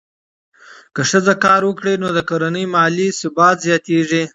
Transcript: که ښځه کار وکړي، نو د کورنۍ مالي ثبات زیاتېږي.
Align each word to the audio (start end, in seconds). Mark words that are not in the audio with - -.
که 0.95 1.01
ښځه 1.09 1.33
کار 1.45 1.61
وکړي، 1.65 1.93
نو 2.01 2.07
د 2.17 2.19
کورنۍ 2.29 2.65
مالي 2.75 3.07
ثبات 3.19 3.57
زیاتېږي. 3.65 4.23